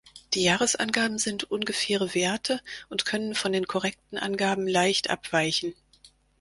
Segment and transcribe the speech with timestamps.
[0.33, 2.59] Die Jahresangaben sind ungefähre Werte
[2.89, 5.75] und können von den korrekten Angaben leicht abweichen.